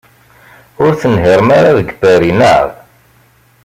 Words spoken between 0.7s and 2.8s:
Ur tenhiṛem ara deg Paris, naɣ?